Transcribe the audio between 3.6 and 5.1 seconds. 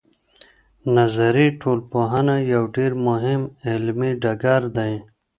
علمي ډګر دی.